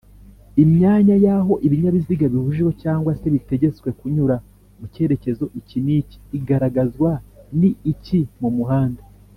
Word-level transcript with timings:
imyanya 0.63 1.15
yaho 1.25 1.53
Ibinyabiziga 1.65 2.25
bibujijwe 2.33 2.71
cg 2.81 3.05
se 3.19 3.27
bitegetswe 3.35 3.87
kunyura 3.99 4.35
mu 4.77 4.85
cyerekezo 4.93 5.45
iki 5.59 5.77
n’iki 5.85 6.17
igaragazwa 6.37 7.09
ni 7.59 7.69
iki 7.93 8.19
mumuhanda 8.41 9.01